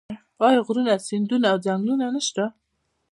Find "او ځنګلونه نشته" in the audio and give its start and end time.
1.51-2.43